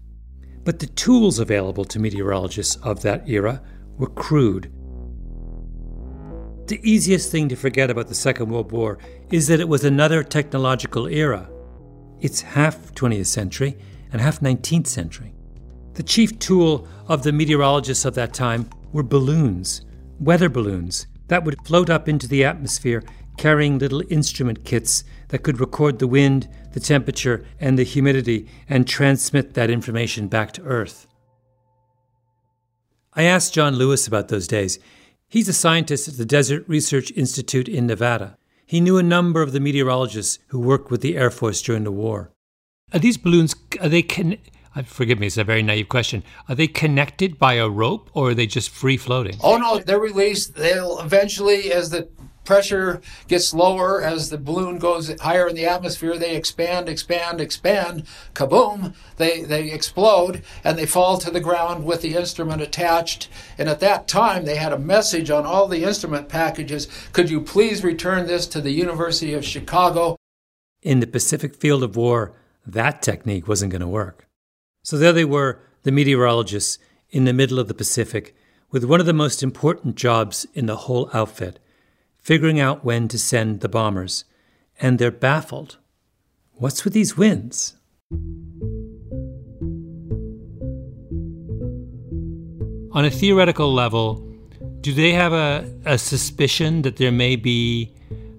[0.63, 3.61] But the tools available to meteorologists of that era
[3.97, 4.73] were crude.
[6.67, 8.97] The easiest thing to forget about the Second World War
[9.31, 11.49] is that it was another technological era.
[12.19, 13.77] It's half 20th century
[14.11, 15.33] and half 19th century.
[15.93, 19.81] The chief tool of the meteorologists of that time were balloons,
[20.19, 23.03] weather balloons, that would float up into the atmosphere
[23.37, 28.87] carrying little instrument kits that could record the wind, the temperature, and the humidity and
[28.87, 31.07] transmit that information back to Earth.
[33.13, 34.79] I asked John Lewis about those days.
[35.27, 38.36] He's a scientist at the Desert Research Institute in Nevada.
[38.67, 41.91] He knew a number of the meteorologists who worked with the Air Force during the
[41.91, 42.33] war.
[42.93, 44.37] Are these balloons, are they, con-
[44.75, 46.21] uh, forgive me, it's a very naive question.
[46.49, 49.37] Are they connected by a rope or are they just free floating?
[49.41, 50.55] Oh, no, they're released.
[50.55, 52.09] They'll eventually, as the
[52.47, 56.17] pressure gets lower as the balloon goes higher in the atmosphere.
[56.17, 58.03] They expand, expand, expand.
[58.33, 58.95] Kaboom!
[59.17, 63.27] They they explode and they fall to the ground with the instrument attached.
[63.57, 66.87] And at that time, they had a message on all the instrument packages.
[67.11, 70.15] Could you please return this to the University of Chicago?
[70.81, 72.31] In the Pacific field of war,
[72.65, 74.25] that technique wasn't going to work.
[74.83, 76.79] So there they were, the meteorologists,
[77.09, 78.33] in the middle of the Pacific,
[78.71, 81.59] with one of the most important jobs in the whole outfit
[82.27, 84.25] figuring out when to send the bombers,
[84.81, 85.77] and they're baffled.
[86.55, 87.77] What's with these winds?
[92.91, 94.15] On a theoretical level,
[94.81, 97.93] do they have a, a suspicion that there may be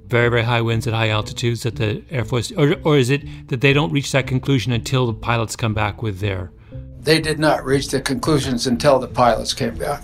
[0.07, 2.53] very, very high winds at high altitudes at the Air Force?
[2.59, 6.03] Or, or is it that they don't reach that conclusion until the pilots come back
[6.03, 6.53] with their.
[7.01, 10.03] They did not reach the conclusions until the pilots came back.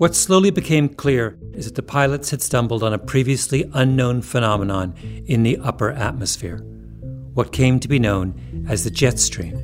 [0.00, 4.94] What slowly became clear is that the pilots had stumbled on a previously unknown phenomenon
[5.26, 6.56] in the upper atmosphere,
[7.34, 9.58] what came to be known as the jet stream.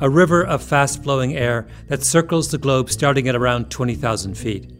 [0.00, 4.70] A river of fast flowing air that circles the globe starting at around 20,000 feet.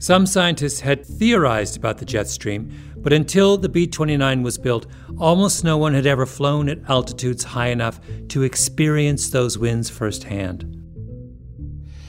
[0.00, 4.88] Some scientists had theorized about the jet stream, but until the B 29 was built,
[5.16, 10.75] almost no one had ever flown at altitudes high enough to experience those winds firsthand.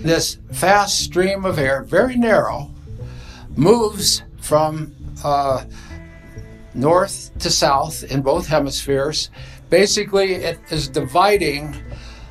[0.08, 2.72] This fast stream of air, very narrow,
[3.58, 5.66] moves from uh,
[6.74, 9.30] north to south in both hemispheres.
[9.70, 11.76] Basically, it is dividing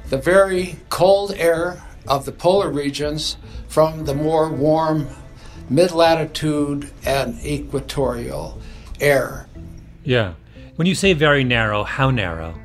[0.09, 3.37] the very cold air of the polar regions
[3.69, 5.07] from the more warm
[5.69, 8.59] mid latitude and equatorial
[9.03, 9.49] air.
[10.03, 10.33] Yeah.
[10.77, 12.59] When you say very narrow, how narrow?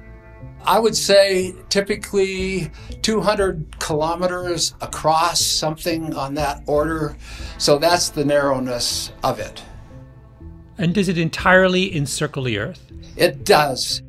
[0.66, 2.72] I would say typically
[3.02, 7.18] 200 kilometers across, something on that order.
[7.58, 9.64] So that's the narrowness of it.
[10.78, 12.92] And does it entirely encircle the Earth?
[13.16, 14.02] It does.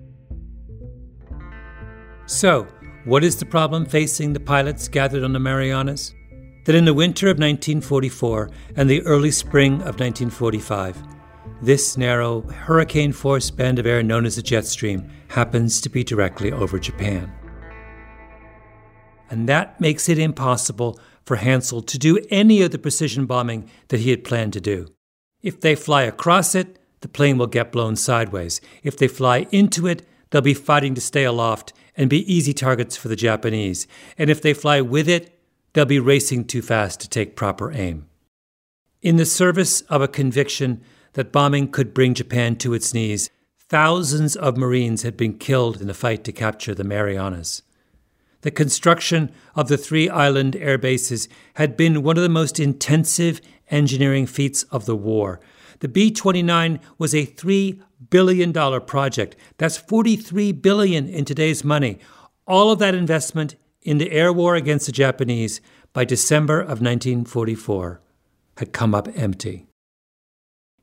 [2.27, 2.67] So,
[3.05, 6.15] what is the problem facing the pilots gathered on the Marianas?
[6.65, 11.03] That in the winter of 1944 and the early spring of 1945,
[11.63, 16.03] this narrow, hurricane force band of air known as the jet stream happens to be
[16.03, 17.33] directly over Japan.
[19.31, 24.01] And that makes it impossible for Hansell to do any of the precision bombing that
[24.01, 24.89] he had planned to do.
[25.41, 28.61] If they fly across it, the plane will get blown sideways.
[28.83, 32.97] If they fly into it, they'll be fighting to stay aloft and be easy targets
[32.97, 33.87] for the Japanese.
[34.19, 35.39] And if they fly with it,
[35.73, 38.09] they'll be racing too fast to take proper aim.
[39.01, 40.83] In the service of a conviction
[41.15, 43.31] that bombing could bring Japan to its knees,
[43.69, 47.63] thousands of Marines had been killed in the fight to capture the Marianas.
[48.43, 53.41] The construction of the three island air bases had been one of the most intensive
[53.71, 55.41] engineering feats of the war.
[55.79, 59.37] The B 29 was a $3 billion project.
[59.59, 61.99] That's 43 billion in today's money.
[62.47, 65.61] All of that investment in the air war against the Japanese
[65.93, 68.01] by December of 1944
[68.59, 69.67] had come up empty.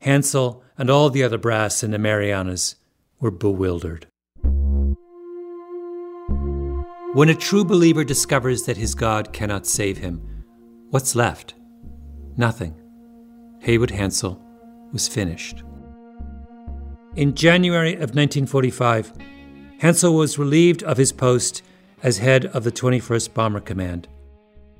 [0.01, 2.75] Hansell and all the other brass in the Marianas
[3.19, 4.07] were bewildered.
[7.13, 10.21] When a true believer discovers that his God cannot save him,
[10.89, 11.55] what's left?
[12.37, 12.79] Nothing.
[13.61, 14.39] Haywood Hansell
[14.93, 15.63] was finished.
[17.15, 19.11] In January of 1945,
[19.81, 21.61] Hansell was relieved of his post
[22.03, 24.07] as head of the 21st Bomber Command.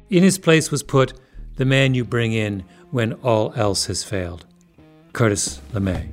[0.09, 1.13] In his place was put
[1.55, 4.45] the man you bring in when all else has failed.
[5.13, 6.09] Curtis LeMay.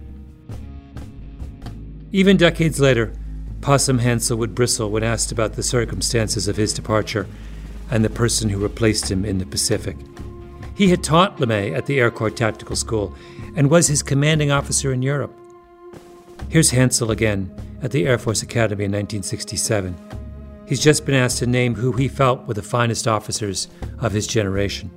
[2.13, 3.13] Even decades later,
[3.61, 7.27] Possum Hansell would bristle when asked about the circumstances of his departure
[7.91, 9.97] and the person who replaced him in the Pacific.
[10.77, 13.15] He had taught LeMay at the Air Corps Tactical School
[13.57, 15.35] and was his commanding officer in Europe.
[16.49, 17.51] Here's Hansell again
[17.83, 19.97] at the Air Force Academy in 1967.
[20.67, 23.69] He's just been asked to name who he felt were the finest officers
[24.01, 24.91] of his generation.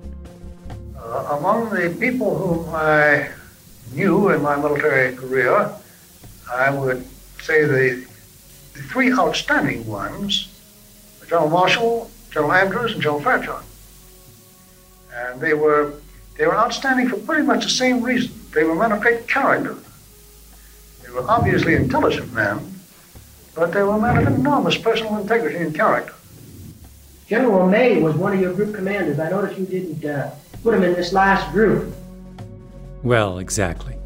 [0.98, 3.30] Uh, among the people whom I
[3.93, 5.71] knew in my military career,
[6.52, 7.06] I would
[7.41, 8.06] say the,
[8.73, 10.47] the three outstanding ones
[11.19, 13.63] were General Marshall, General Andrews, and General Fairchild.
[15.13, 15.93] And they were,
[16.38, 18.32] they were outstanding for pretty much the same reason.
[18.54, 19.78] They were men of great character.
[21.04, 22.80] They were obviously intelligent men,
[23.56, 26.13] but they were men of enormous personal integrity and character.
[27.28, 29.19] General May was one of your group commanders.
[29.19, 30.32] I noticed you didn't uh,
[30.63, 31.93] put him in this last group.
[33.04, 33.98] Well, exactly.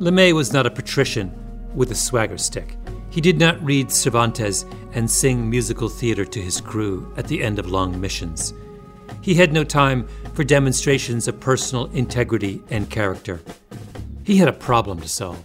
[0.00, 1.32] LeMay was not a patrician
[1.74, 2.76] with a swagger stick.
[3.10, 7.58] He did not read Cervantes and sing musical theater to his crew at the end
[7.58, 8.52] of long missions.
[9.20, 13.40] He had no time for demonstrations of personal integrity and character.
[14.24, 15.44] He had a problem to solve.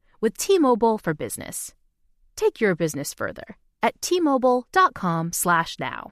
[0.21, 1.73] with T-Mobile for Business.
[2.35, 6.11] Take your business further at T-Mobile.com/now.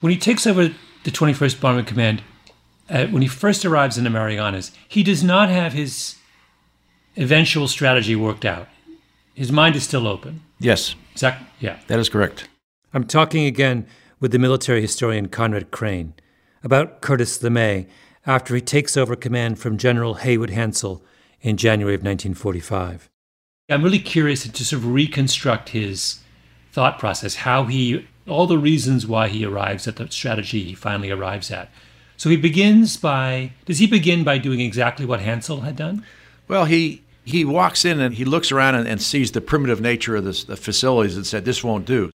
[0.00, 0.68] When he takes over
[1.04, 2.22] the 21st Bomber Command,
[2.88, 6.16] uh, when he first arrives in the Marianas, he does not have his
[7.16, 8.68] eventual strategy worked out.
[9.34, 10.42] His mind is still open.
[10.60, 10.94] Yes.
[11.12, 11.46] Exactly.
[11.60, 11.80] Yeah.
[11.88, 12.48] That is correct.
[12.94, 13.86] I'm talking again
[14.20, 16.14] with the military historian Conrad Crane
[16.62, 17.86] about Curtis LeMay
[18.26, 21.00] after he takes over command from General Haywood Hansell
[21.40, 23.08] in January of 1945.
[23.70, 26.20] I'm really curious to sort of reconstruct his
[26.72, 31.10] thought process, how he, all the reasons why he arrives at the strategy he finally
[31.10, 31.70] arrives at.
[32.16, 36.04] So he begins by, does he begin by doing exactly what Hansell had done?
[36.48, 40.16] Well, he he walks in and he looks around and, and sees the primitive nature
[40.16, 42.10] of this, the facilities and said, this won't do.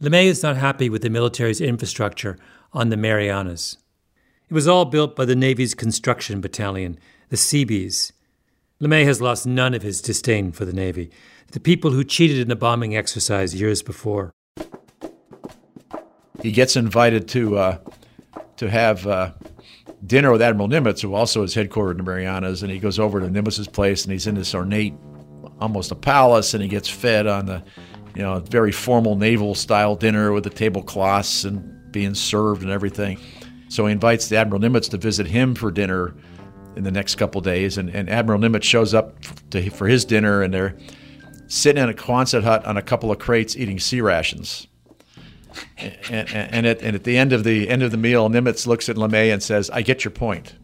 [0.00, 2.38] LeMay is not happy with the military's infrastructure
[2.72, 3.78] on the Marianas.
[4.48, 6.98] It was all built by the Navy's construction battalion,
[7.30, 8.12] the Seabees.
[8.80, 11.10] LeMay has lost none of his disdain for the Navy,
[11.50, 14.32] the people who cheated in the bombing exercise years before.
[16.44, 17.78] He gets invited to uh,
[18.56, 19.32] to have uh,
[20.06, 23.18] dinner with Admiral Nimitz, who also is headquartered in the Marianas, and he goes over
[23.18, 24.92] to Nimitz's place, and he's in this ornate,
[25.58, 27.64] almost a palace, and he gets fed on the,
[28.14, 33.18] you know, very formal naval style dinner with the tablecloths and being served and everything.
[33.70, 36.14] So he invites the Admiral Nimitz to visit him for dinner
[36.76, 39.18] in the next couple days, and, and Admiral Nimitz shows up
[39.48, 40.76] to, for his dinner, and they're
[41.46, 44.66] sitting in a Quonset hut on a couple of crates eating C rations.
[45.78, 48.66] And, and, and, at, and at the end of the end of the meal, Nimitz
[48.66, 50.54] looks at LeMay and says, "I get your point."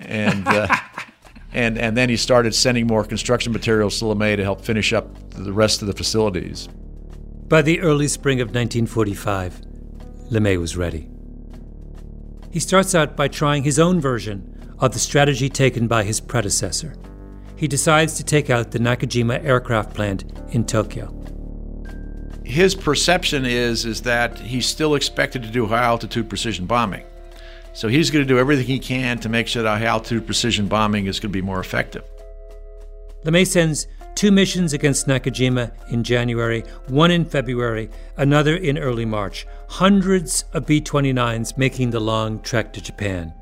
[0.00, 0.68] And uh,
[1.52, 5.08] and and then he started sending more construction materials to LeMay to help finish up
[5.30, 6.68] the rest of the facilities.
[7.48, 9.60] By the early spring of 1945,
[10.30, 11.08] LeMay was ready.
[12.50, 16.94] He starts out by trying his own version of the strategy taken by his predecessor.
[17.56, 21.21] He decides to take out the Nakajima aircraft plant in Tokyo.
[22.44, 27.04] His perception is is that he's still expected to do high altitude precision bombing.
[27.72, 30.68] So he's going to do everything he can to make sure that high altitude precision
[30.68, 32.04] bombing is going to be more effective.
[33.24, 39.46] LeMay sends two missions against Nakajima in January, one in February, another in early March.
[39.68, 43.32] Hundreds of B 29s making the long trek to Japan.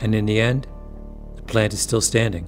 [0.00, 0.68] And in the end,
[1.34, 2.46] the plant is still standing.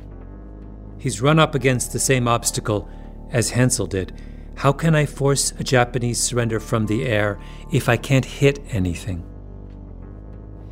[0.99, 2.89] He's run up against the same obstacle
[3.33, 4.13] as Hansell did.
[4.61, 7.41] How can I force a Japanese surrender from the air
[7.73, 9.21] if I can't hit anything?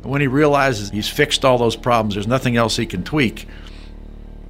[0.03, 3.47] When he realizes he's fixed all those problems, there's nothing else he can tweak.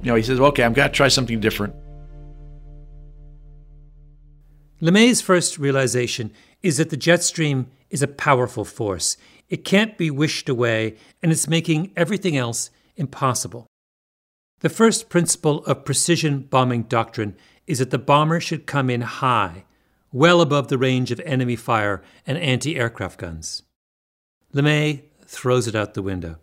[0.02, 1.74] You know, he says, okay, I've got to try something different.
[4.82, 6.32] LeMay's first realization
[6.62, 9.16] is that the jet stream is a powerful force.
[9.48, 13.66] It can't be wished away, and it's making everything else impossible.
[14.58, 19.64] The first principle of precision bombing doctrine is that the bomber should come in high,
[20.12, 23.62] well above the range of enemy fire and anti aircraft guns.
[24.54, 26.36] LeMay throws it out the window.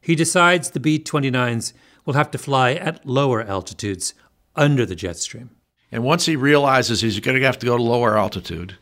[0.00, 1.72] He decides the B 29s
[2.04, 4.14] will have to fly at lower altitudes
[4.56, 5.50] under the jet stream.
[5.90, 8.76] And once he realizes he's going to have to go to lower altitude,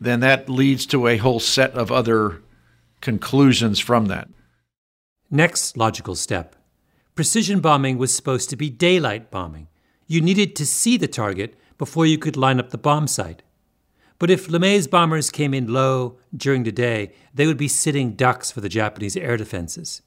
[0.00, 2.42] then that leads to a whole set of other
[3.00, 4.28] conclusions from that.
[5.30, 6.56] Next logical step
[7.14, 9.68] precision bombing was supposed to be daylight bombing.
[10.06, 13.40] You needed to see the target before you could line up the bombsight.
[14.18, 18.52] But if LeMay's bombers came in low during the day, they would be sitting ducks
[18.52, 20.02] for the Japanese air defenses.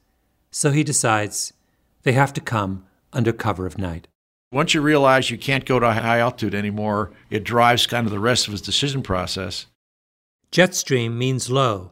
[0.52, 1.52] So he decides
[2.04, 4.08] they have to come under cover of night.
[4.54, 8.20] Once you realize you can't go to high altitude anymore, it drives kind of the
[8.20, 9.66] rest of his decision process.
[10.50, 11.92] Jet stream means low,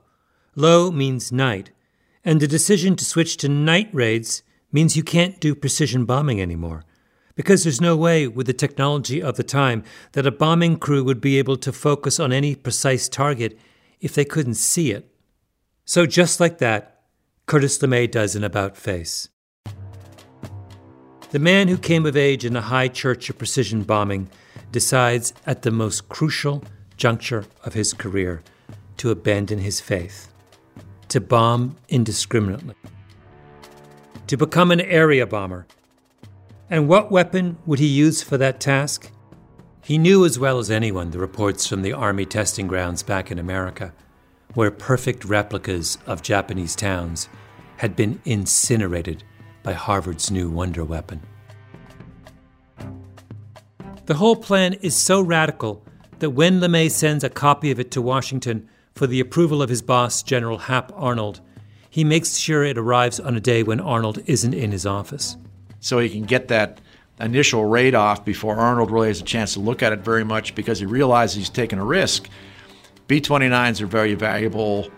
[0.56, 1.72] low means night,
[2.24, 6.86] and the decision to switch to night raids means you can't do precision bombing anymore.
[7.36, 11.20] Because there's no way, with the technology of the time, that a bombing crew would
[11.20, 13.60] be able to focus on any precise target
[14.00, 15.10] if they couldn't see it.
[15.86, 17.02] So, just like that,
[17.46, 19.30] Curtis LeMay does an about face.
[21.32, 24.30] The man who came of age in the high church of precision bombing
[24.72, 26.64] decides at the most crucial
[26.96, 28.44] juncture of his career
[28.98, 30.32] to abandon his faith,
[31.10, 32.76] to bomb indiscriminately,
[34.28, 35.66] to become an area bomber.
[36.70, 39.12] And what weapon would he use for that task?
[39.84, 43.38] He knew as well as anyone the reports from the Army testing grounds back in
[43.38, 43.94] America,
[44.54, 47.28] where perfect replicas of Japanese towns
[47.78, 49.24] had been incinerated
[49.62, 51.22] by Harvard's new wonder weapon.
[54.06, 55.84] The whole plan is so radical
[56.20, 59.82] that when LeMay sends a copy of it to Washington for the approval of his
[59.82, 61.42] boss, General Hap Arnold,
[61.90, 65.38] he makes sure it arrives on a day when Arnold isn't in his office.
[65.84, 66.80] So he can get that
[67.20, 70.56] initial raid off before Arnold really has a chance to look at it very much
[70.56, 72.30] because he realizes he's taking a risk.
[73.08, 74.90] B 29s are very valuable.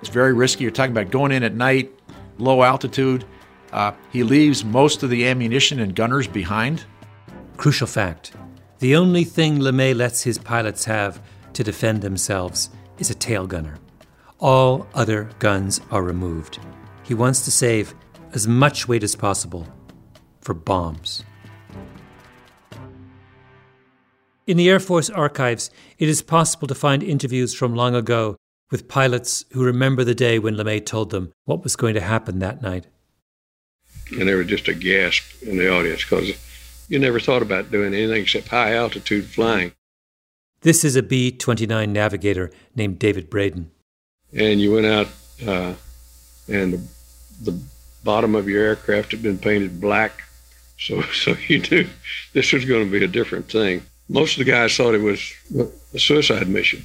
[0.00, 0.64] It's very risky.
[0.64, 1.92] You're talking about going in at night,
[2.38, 3.24] low altitude.
[3.72, 6.84] Uh, he leaves most of the ammunition and gunners behind.
[7.56, 8.32] Crucial fact
[8.80, 11.22] the only thing LeMay lets his pilots have
[11.52, 13.78] to defend themselves is a tail gunner.
[14.40, 16.58] All other guns are removed.
[17.04, 17.94] He wants to save
[18.32, 19.64] as much weight as possible
[20.44, 21.24] for bombs.
[24.46, 28.36] In the Air Force archives, it is possible to find interviews from long ago
[28.70, 32.40] with pilots who remember the day when LeMay told them what was going to happen
[32.40, 32.86] that night.
[34.10, 36.32] And there was just a gasp in the audience because
[36.88, 39.72] you never thought about doing anything except high altitude flying.
[40.60, 43.70] This is a B 29 navigator named David Braden.
[44.36, 45.08] And you went out,
[45.46, 45.74] uh,
[46.48, 46.88] and the,
[47.50, 47.62] the
[48.02, 50.22] bottom of your aircraft had been painted black.
[50.78, 51.88] So, so you knew
[52.32, 53.82] this was going to be a different thing.
[54.08, 55.32] Most of the guys thought it was
[55.94, 56.84] a suicide mission.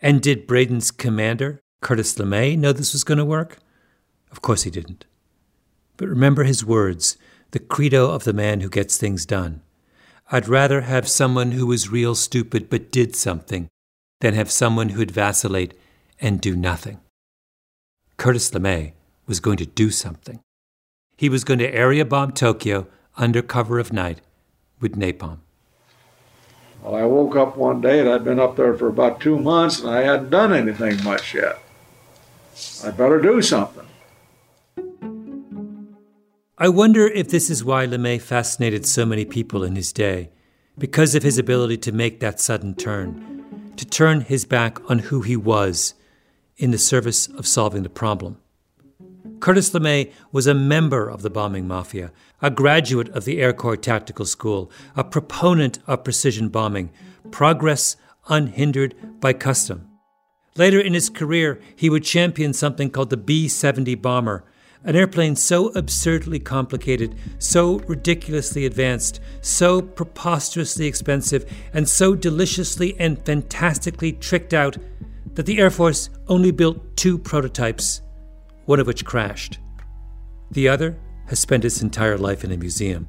[0.00, 3.58] And did Braden's commander, Curtis LeMay, know this was going to work?
[4.30, 5.04] Of course he didn't.
[5.96, 7.18] But remember his words,
[7.50, 9.60] the credo of the man who gets things done.
[10.32, 13.68] I'd rather have someone who was real stupid but did something
[14.20, 15.74] than have someone who'd vacillate
[16.20, 17.00] and do nothing.
[18.16, 18.92] Curtis LeMay
[19.26, 20.40] was going to do something.
[21.16, 22.86] He was going to area bomb Tokyo
[23.20, 24.20] under cover of night
[24.80, 25.38] with napalm.
[26.82, 29.80] Well, I woke up one day and I'd been up there for about two months
[29.80, 31.58] and I hadn't done anything much yet.
[32.82, 33.86] I'd better do something.
[36.56, 40.30] I wonder if this is why LeMay fascinated so many people in his day,
[40.76, 45.22] because of his ability to make that sudden turn, to turn his back on who
[45.22, 45.94] he was
[46.56, 48.38] in the service of solving the problem.
[49.40, 52.12] Curtis LeMay was a member of the bombing mafia,
[52.42, 56.90] a graduate of the Air Corps Tactical School, a proponent of precision bombing,
[57.30, 57.96] progress
[58.28, 59.88] unhindered by custom.
[60.56, 64.44] Later in his career, he would champion something called the B 70 bomber,
[64.84, 73.24] an airplane so absurdly complicated, so ridiculously advanced, so preposterously expensive, and so deliciously and
[73.24, 74.76] fantastically tricked out
[75.34, 78.02] that the Air Force only built two prototypes,
[78.70, 79.58] one of which crashed.
[80.52, 80.96] The other
[81.26, 83.08] has spent its entire life in a museum.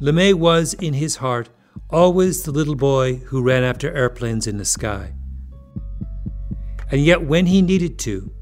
[0.00, 1.50] LeMay was, in his heart,
[1.88, 5.12] always the little boy who ran after airplanes in the sky.
[6.90, 8.32] And yet, when he needed to,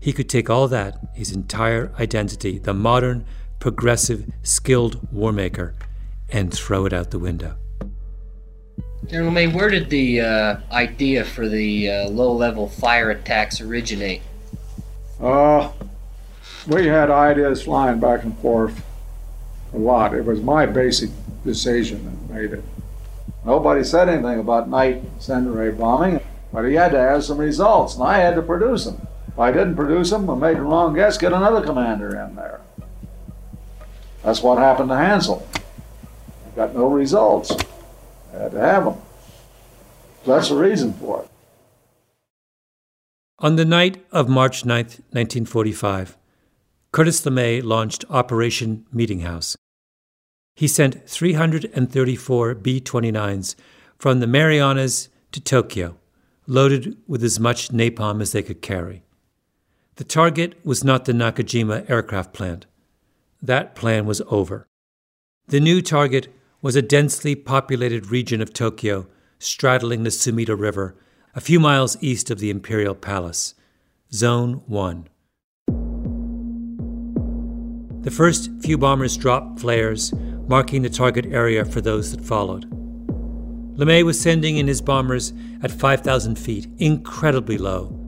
[0.00, 3.26] he could take all that, his entire identity, the modern,
[3.60, 5.74] progressive, skilled warmaker,
[6.30, 7.58] and throw it out the window.
[9.06, 14.22] General May, where did the uh, idea for the uh, low level fire attacks originate?
[15.22, 15.70] Uh,
[16.66, 18.84] we had ideas flying back and forth
[19.72, 20.14] a lot.
[20.14, 21.10] It was my basic
[21.44, 22.64] decision that made it.
[23.44, 26.20] Nobody said anything about night incendiary bombing,
[26.52, 29.06] but he had to have some results, and I had to produce them.
[29.28, 32.60] If I didn't produce them, I made the wrong guess, get another commander in there.
[34.24, 35.42] That's what happened to Hansell.
[35.56, 37.56] I got no results.
[38.34, 38.96] I had to have them.
[40.26, 41.31] That's the reason for it.
[43.42, 46.16] On the night of March 9, 1945,
[46.92, 49.56] Curtis LeMay launched Operation Meeting House.
[50.54, 53.56] He sent 334 B 29s
[53.98, 55.96] from the Marianas to Tokyo,
[56.46, 59.02] loaded with as much napalm as they could carry.
[59.96, 62.66] The target was not the Nakajima aircraft plant.
[63.42, 64.68] That plan was over.
[65.48, 69.08] The new target was a densely populated region of Tokyo
[69.40, 70.94] straddling the Sumida River,
[71.34, 73.54] a few miles east of the Imperial Palace,
[74.12, 75.08] Zone 1.
[78.02, 80.12] The first few bombers dropped flares,
[80.46, 82.68] marking the target area for those that followed.
[83.78, 87.98] LeMay was sending in his bombers at 5,000 feet, incredibly low.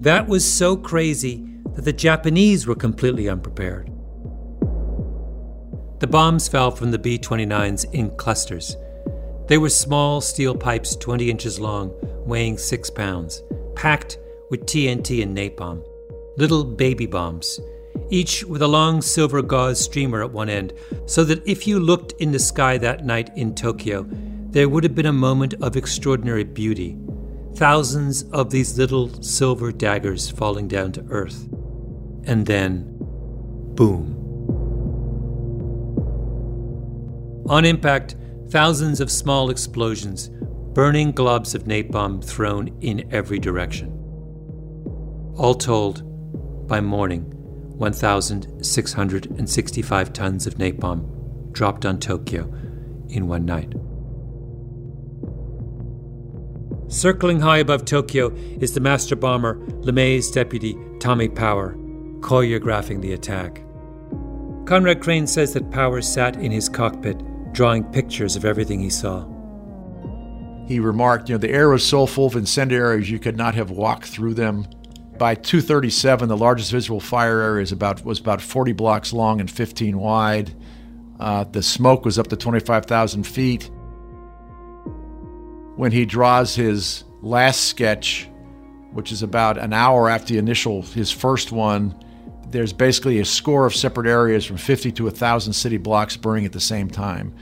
[0.00, 1.44] That was so crazy
[1.74, 3.92] that the Japanese were completely unprepared.
[6.00, 8.74] The bombs fell from the B 29s in clusters.
[9.48, 11.92] They were small steel pipes 20 inches long,
[12.24, 13.42] weighing 6 pounds,
[13.74, 14.18] packed
[14.50, 15.82] with TNT and napalm.
[16.36, 17.58] Little baby bombs,
[18.10, 20.72] each with a long silver gauze streamer at one end,
[21.06, 24.06] so that if you looked in the sky that night in Tokyo,
[24.50, 26.96] there would have been a moment of extraordinary beauty
[27.58, 31.48] Thousands of these little silver daggers falling down to earth.
[32.22, 32.94] And then,
[33.74, 34.14] boom.
[37.48, 38.14] On impact,
[38.50, 40.30] thousands of small explosions,
[40.72, 43.90] burning globs of napalm thrown in every direction.
[45.36, 46.02] All told,
[46.66, 47.30] by morning,
[47.78, 52.52] 1,665 tons of napalm dropped on Tokyo
[53.08, 53.72] in one night.
[56.88, 61.74] Circling high above Tokyo is the master bomber, LeMay's deputy, Tommy Power,
[62.20, 63.62] choreographing the attack.
[64.66, 67.20] Conrad Crane says that Power sat in his cockpit,
[67.58, 69.26] drawing pictures of everything he saw.
[70.68, 73.72] He remarked, you know, the air was so full of incendiaries you could not have
[73.72, 74.64] walked through them.
[75.18, 79.50] By 237, the largest visible fire area is about, was about 40 blocks long and
[79.50, 80.54] 15 wide.
[81.18, 83.68] Uh, the smoke was up to 25,000 feet
[85.74, 88.28] when he draws his last sketch,
[88.92, 91.92] which is about an hour after the initial, his first one,
[92.50, 96.52] there's basically a score of separate areas from 50 to 1,000 city blocks burning at
[96.52, 97.34] the same time.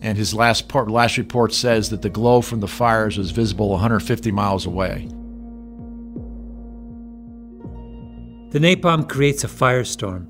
[0.00, 3.70] And his last, part, last report says that the glow from the fires was visible
[3.70, 5.08] 150 miles away.
[8.50, 10.26] The napalm creates a firestorm,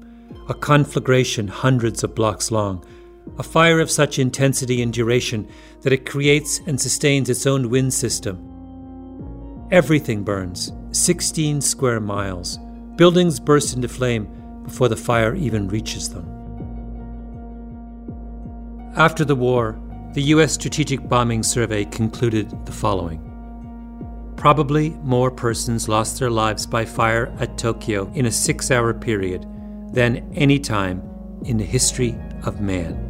[0.48, 2.84] a conflagration hundreds of blocks long,
[3.38, 5.48] a fire of such intensity and duration
[5.80, 8.48] that it creates and sustains its own wind system.
[9.72, 12.58] Everything burns, 16 square miles,
[12.96, 14.28] Buildings burst into flame
[14.64, 16.28] before the fire even reaches them.
[18.96, 19.80] After the war,
[20.12, 20.52] the U.S.
[20.52, 23.28] Strategic Bombing Survey concluded the following
[24.36, 29.46] Probably more persons lost their lives by fire at Tokyo in a six hour period
[29.92, 31.02] than any time
[31.44, 32.14] in the history
[32.44, 33.08] of man.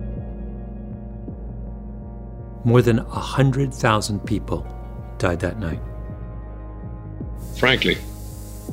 [2.65, 4.65] More than 100,000 people
[5.19, 5.81] died that night.
[7.59, 7.99] Frankly,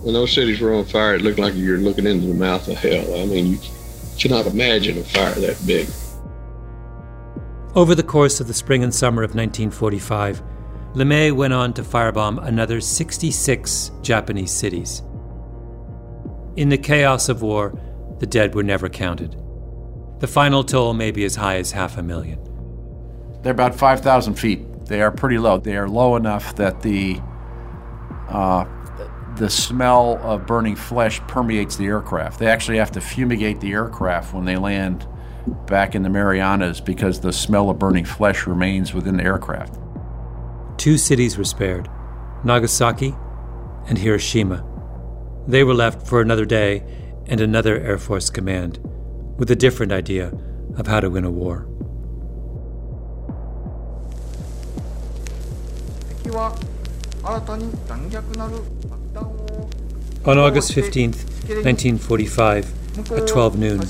[0.01, 2.67] when those cities were on fire, it looked like you were looking into the mouth
[2.67, 3.21] of hell.
[3.21, 3.59] I mean, you
[4.17, 5.89] cannot imagine a fire that big.
[7.75, 10.41] Over the course of the spring and summer of 1945,
[10.93, 15.03] LeMay went on to firebomb another 66 Japanese cities.
[16.55, 17.79] In the chaos of war,
[18.19, 19.35] the dead were never counted.
[20.19, 22.39] The final toll may be as high as half a million.
[23.43, 24.85] They're about 5,000 feet.
[24.87, 25.59] They are pretty low.
[25.59, 27.21] They are low enough that the
[28.27, 28.65] uh,
[29.39, 32.39] the smell of burning flesh permeates the aircraft.
[32.39, 35.07] They actually have to fumigate the aircraft when they land
[35.65, 39.79] back in the Marianas because the smell of burning flesh remains within the aircraft.
[40.77, 41.89] Two cities were spared
[42.43, 43.15] Nagasaki
[43.87, 44.65] and Hiroshima.
[45.47, 46.83] They were left for another day
[47.27, 48.77] and another Air Force command
[49.37, 50.33] with a different idea
[50.75, 51.65] of how to win a war.
[60.25, 63.81] On August 15, 1945, at 12 noon,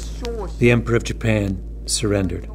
[0.59, 2.47] the Emperor of Japan surrendered.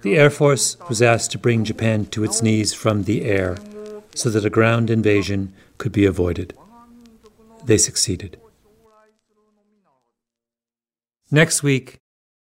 [0.00, 3.58] The Air Force was asked to bring Japan to its knees from the air
[4.14, 6.56] so that a ground invasion could be avoided.
[7.64, 8.40] They succeeded.
[11.30, 11.98] Next week,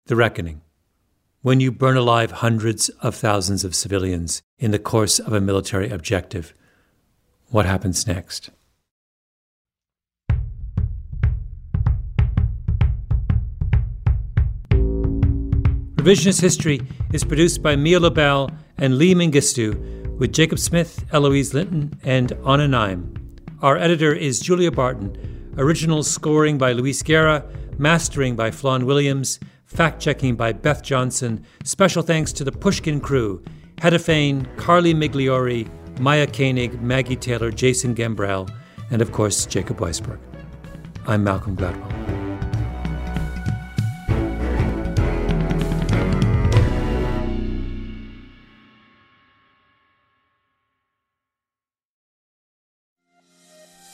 [0.06, 0.62] the reckoning.
[1.41, 5.89] When you burn alive hundreds of thousands of civilians in the course of a military
[5.89, 6.53] objective,
[7.49, 8.49] what happens next?
[15.95, 16.81] Revisionist History
[17.13, 22.67] is produced by Mia Lobel and Lee Mengistu with Jacob Smith, Eloise Linton, and Anna
[22.67, 23.13] Naim.
[23.61, 25.53] Our editor is Julia Barton.
[25.57, 27.43] Original scoring by Luis Guerra,
[27.77, 31.43] mastering by Flawn Williams, fact checking by Beth Johnson.
[31.63, 33.43] Special thanks to the Pushkin crew
[33.79, 35.67] Heather Fain, Carly Migliori,
[35.99, 38.49] Maya Koenig, Maggie Taylor, Jason Gambrell,
[38.91, 40.19] and of course, Jacob Weisberg.
[41.07, 41.91] I'm Malcolm Gladwell.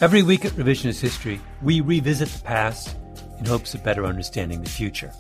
[0.01, 2.97] Every week at Revisionist History, we revisit the past
[3.37, 5.13] in hopes of better understanding the future.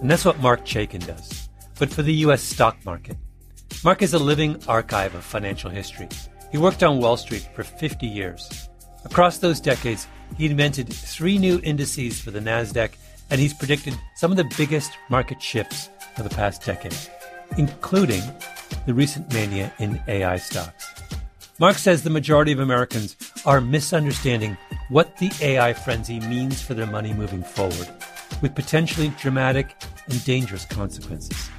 [0.00, 1.48] And that's what Marc Chaikin does,
[1.78, 2.42] but for the U.S.
[2.42, 3.16] stock market.
[3.84, 6.08] Marc is a living archive of financial history.
[6.50, 8.68] He worked on Wall Street for 50 years.
[9.04, 12.92] Across those decades, he invented three new indices for the NASDAQ,
[13.30, 16.96] and he's predicted some of the biggest market shifts of the past decade,
[17.58, 18.22] including
[18.86, 20.92] the recent mania in AI stocks.
[21.58, 24.56] Marc says the majority of Americans are misunderstanding
[24.88, 27.88] what the AI frenzy means for their money moving forward,
[28.42, 29.74] with potentially dramatic
[30.08, 31.50] and dangerous consequences.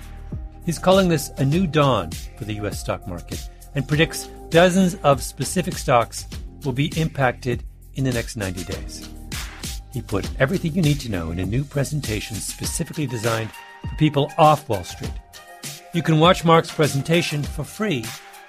[0.67, 2.81] He's calling this a new dawn for the U.S.
[2.81, 6.27] stock market and predicts dozens of specific stocks
[6.65, 7.63] will be impacted
[7.93, 9.07] in the next 90 days.
[9.93, 13.49] He put everything you need to know in a new presentation specifically designed
[13.81, 15.13] for people off Wall Street.
[15.93, 18.03] You can watch Marc's presentation for free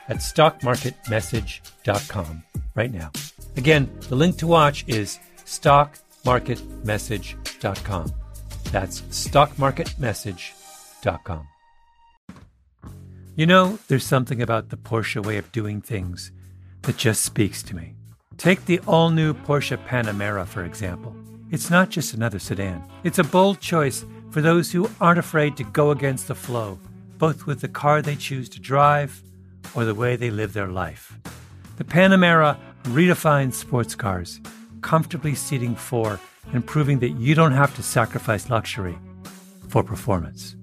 [0.09, 2.43] at stockmarketmessage.com
[2.75, 3.13] right now.
[3.57, 8.13] Again, the link to watch is stockmarketmessage.com.
[8.73, 11.49] That's stockmarketmessage.com.
[13.39, 16.33] You know, there's something about the Porsche way of doing things
[16.83, 17.95] that just speaks to me.
[18.37, 21.15] Take the all new Porsche Panamera, for example.
[21.53, 25.63] It's not just another sedan, it's a bold choice for those who aren't afraid to
[25.63, 26.81] go against the flow,
[27.17, 29.23] both with the car they choose to drive
[29.73, 31.17] or the way they live their life.
[31.77, 34.41] The Panamera redefines sports cars,
[34.83, 36.19] comfortably seating four
[36.53, 38.99] and proving that you don't have to sacrifice luxury
[39.69, 40.57] for performance.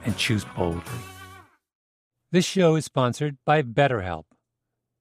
[0.06, 1.00] and choose boldly.
[2.32, 4.24] This show is sponsored by BetterHelp.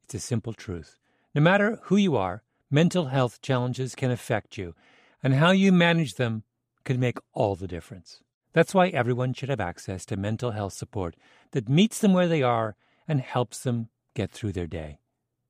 [0.04, 0.98] It's a simple truth.
[1.34, 4.76] No matter who you are, mental health challenges can affect you
[5.24, 6.44] and how you manage them
[6.84, 8.22] can make all the difference.
[8.52, 11.16] That's why everyone should have access to mental health support
[11.52, 12.76] that meets them where they are
[13.08, 15.00] and helps them get through their day.